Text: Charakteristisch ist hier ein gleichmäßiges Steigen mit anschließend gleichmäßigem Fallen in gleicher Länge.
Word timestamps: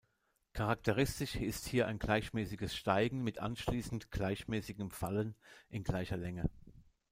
Charakteristisch 0.53 1.35
ist 1.35 1.67
hier 1.67 1.85
ein 1.85 1.99
gleichmäßiges 1.99 2.75
Steigen 2.75 3.21
mit 3.23 3.37
anschließend 3.37 4.09
gleichmäßigem 4.09 4.89
Fallen 4.89 5.35
in 5.69 5.83
gleicher 5.83 6.17
Länge. 6.17 6.49